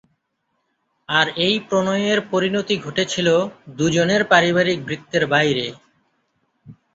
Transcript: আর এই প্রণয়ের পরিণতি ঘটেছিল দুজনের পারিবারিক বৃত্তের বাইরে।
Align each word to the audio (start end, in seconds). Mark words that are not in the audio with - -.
আর 1.09 1.27
এই 1.45 1.55
প্রণয়ের 1.67 2.19
পরিণতি 2.31 2.75
ঘটেছিল 2.77 3.27
দুজনের 3.77 4.21
পারিবারিক 4.31 4.77
বৃত্তের 4.87 5.23
বাইরে। 5.27 5.65